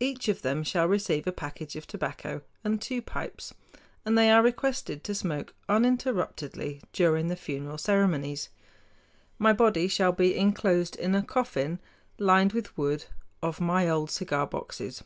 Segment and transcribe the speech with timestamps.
[0.00, 3.52] Each of them shall receive a package of tobacco and two pipes,
[4.02, 8.48] and they are requested to smoke uninterruptedly during the funeral ceremonies.
[9.38, 11.80] My body shall be inclosed in a coffin
[12.18, 13.04] lined with wood
[13.42, 15.02] of my old cigar boxes.